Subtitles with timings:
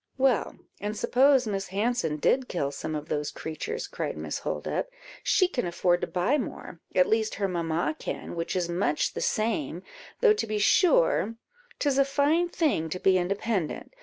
[0.17, 4.89] "Well, and suppose Miss Hanson did kill some of those creatures," cried Miss Holdup,
[5.21, 9.21] "she can afford to buy more; at least, her mamma can, which is much the
[9.21, 9.83] same;
[10.19, 11.35] though to be sure,
[11.77, 13.93] 'tis a fine thing to be independent.